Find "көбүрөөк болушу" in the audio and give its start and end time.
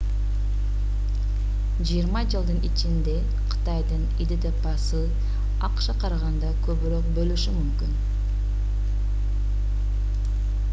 6.69-7.55